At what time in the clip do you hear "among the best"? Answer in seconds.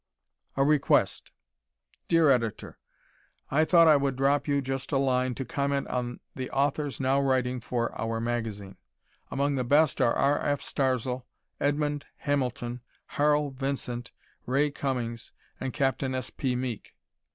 9.29-10.01